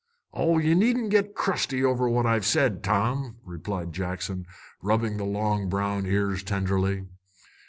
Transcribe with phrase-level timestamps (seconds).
[0.33, 4.47] "Oh, ye needn't git crusty over what I've said, Tom," replied Jackson,
[4.81, 7.05] rubbing the long brown ears tenderly.